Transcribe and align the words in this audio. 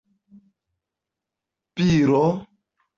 piro 1.75 2.23